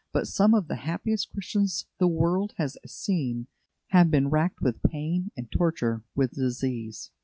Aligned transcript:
But 0.11 0.27
some 0.27 0.55
of 0.55 0.67
the 0.67 0.77
happiest 0.77 1.29
Christians 1.29 1.85
the 1.99 2.07
world 2.07 2.55
has 2.57 2.75
seen 2.87 3.45
have 3.89 4.09
been 4.09 4.29
racked 4.31 4.59
with 4.59 4.81
pain 4.81 5.29
and 5.37 5.45
tortured 5.51 6.01
with 6.15 6.31
disease. 6.31 7.11